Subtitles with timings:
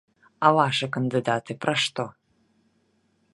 [0.47, 2.07] А вашы кандыдаты пра што?